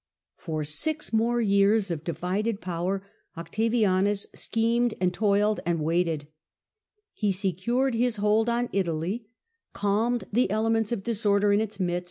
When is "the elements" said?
10.33-10.91